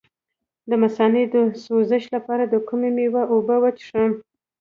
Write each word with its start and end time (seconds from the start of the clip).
د 0.69 0.71
مثانې 0.83 1.23
د 1.33 1.35
سوزش 1.63 2.03
لپاره 2.15 2.43
د 2.47 2.55
کومې 2.67 2.89
میوې 2.97 3.23
اوبه 3.33 3.55
وڅښم؟ 3.63 4.11